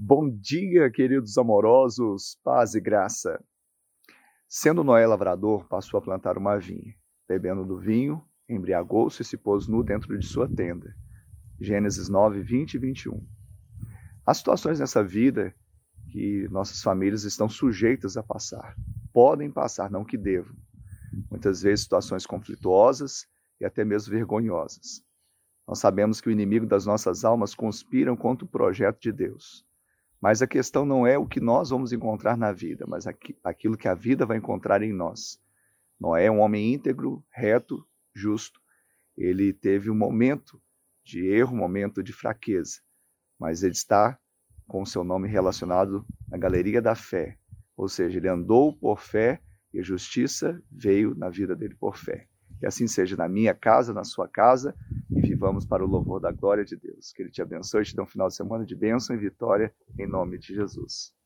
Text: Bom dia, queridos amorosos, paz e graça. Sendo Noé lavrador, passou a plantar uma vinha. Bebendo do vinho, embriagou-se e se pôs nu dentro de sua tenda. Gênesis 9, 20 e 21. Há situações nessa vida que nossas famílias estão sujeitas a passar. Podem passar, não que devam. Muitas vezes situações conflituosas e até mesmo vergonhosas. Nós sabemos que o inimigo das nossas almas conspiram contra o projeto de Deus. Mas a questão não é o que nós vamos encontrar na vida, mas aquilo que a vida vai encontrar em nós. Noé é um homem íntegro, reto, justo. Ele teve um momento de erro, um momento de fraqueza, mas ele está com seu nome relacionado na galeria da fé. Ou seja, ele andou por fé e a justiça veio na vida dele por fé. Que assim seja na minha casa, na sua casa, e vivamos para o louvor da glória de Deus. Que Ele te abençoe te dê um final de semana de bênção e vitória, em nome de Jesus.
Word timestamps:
Bom 0.00 0.30
dia, 0.30 0.88
queridos 0.88 1.36
amorosos, 1.36 2.38
paz 2.44 2.76
e 2.76 2.80
graça. 2.80 3.44
Sendo 4.48 4.84
Noé 4.84 5.04
lavrador, 5.04 5.66
passou 5.66 5.98
a 5.98 6.00
plantar 6.00 6.38
uma 6.38 6.56
vinha. 6.56 6.94
Bebendo 7.28 7.64
do 7.64 7.80
vinho, 7.80 8.24
embriagou-se 8.48 9.22
e 9.22 9.24
se 9.24 9.36
pôs 9.36 9.66
nu 9.66 9.82
dentro 9.82 10.16
de 10.16 10.24
sua 10.24 10.48
tenda. 10.48 10.94
Gênesis 11.60 12.08
9, 12.08 12.40
20 12.42 12.74
e 12.74 12.78
21. 12.78 13.26
Há 14.24 14.32
situações 14.34 14.78
nessa 14.78 15.02
vida 15.02 15.52
que 16.12 16.46
nossas 16.48 16.80
famílias 16.80 17.24
estão 17.24 17.48
sujeitas 17.48 18.16
a 18.16 18.22
passar. 18.22 18.76
Podem 19.12 19.50
passar, 19.50 19.90
não 19.90 20.04
que 20.04 20.16
devam. 20.16 20.54
Muitas 21.28 21.60
vezes 21.60 21.82
situações 21.82 22.24
conflituosas 22.24 23.26
e 23.60 23.64
até 23.64 23.84
mesmo 23.84 24.12
vergonhosas. 24.12 25.02
Nós 25.66 25.80
sabemos 25.80 26.20
que 26.20 26.28
o 26.28 26.32
inimigo 26.32 26.66
das 26.66 26.86
nossas 26.86 27.24
almas 27.24 27.52
conspiram 27.52 28.16
contra 28.16 28.44
o 28.44 28.48
projeto 28.48 29.00
de 29.00 29.10
Deus. 29.10 29.66
Mas 30.20 30.42
a 30.42 30.46
questão 30.46 30.84
não 30.84 31.06
é 31.06 31.16
o 31.16 31.26
que 31.26 31.40
nós 31.40 31.70
vamos 31.70 31.92
encontrar 31.92 32.36
na 32.36 32.52
vida, 32.52 32.84
mas 32.88 33.06
aquilo 33.44 33.76
que 33.76 33.86
a 33.86 33.94
vida 33.94 34.26
vai 34.26 34.36
encontrar 34.36 34.82
em 34.82 34.92
nós. 34.92 35.40
Noé 35.98 36.26
é 36.26 36.30
um 36.30 36.40
homem 36.40 36.74
íntegro, 36.74 37.24
reto, 37.30 37.86
justo. 38.14 38.60
Ele 39.16 39.52
teve 39.52 39.90
um 39.90 39.94
momento 39.94 40.60
de 41.04 41.26
erro, 41.26 41.54
um 41.54 41.58
momento 41.58 42.02
de 42.02 42.12
fraqueza, 42.12 42.80
mas 43.38 43.62
ele 43.62 43.72
está 43.72 44.18
com 44.66 44.84
seu 44.84 45.02
nome 45.02 45.28
relacionado 45.28 46.04
na 46.28 46.36
galeria 46.36 46.82
da 46.82 46.94
fé. 46.94 47.38
Ou 47.76 47.88
seja, 47.88 48.18
ele 48.18 48.28
andou 48.28 48.76
por 48.76 49.00
fé 49.00 49.40
e 49.72 49.80
a 49.80 49.82
justiça 49.82 50.60
veio 50.70 51.14
na 51.14 51.30
vida 51.30 51.54
dele 51.54 51.74
por 51.74 51.96
fé. 51.96 52.28
Que 52.58 52.66
assim 52.66 52.86
seja 52.86 53.16
na 53.16 53.28
minha 53.28 53.54
casa, 53.54 53.92
na 53.92 54.04
sua 54.04 54.28
casa, 54.28 54.74
e 55.10 55.20
vivamos 55.20 55.64
para 55.64 55.84
o 55.84 55.88
louvor 55.88 56.20
da 56.20 56.32
glória 56.32 56.64
de 56.64 56.76
Deus. 56.76 57.12
Que 57.12 57.22
Ele 57.22 57.30
te 57.30 57.42
abençoe 57.42 57.84
te 57.84 57.94
dê 57.94 58.02
um 58.02 58.06
final 58.06 58.28
de 58.28 58.34
semana 58.34 58.64
de 58.64 58.74
bênção 58.74 59.14
e 59.14 59.18
vitória, 59.18 59.72
em 59.98 60.06
nome 60.06 60.38
de 60.38 60.54
Jesus. 60.54 61.17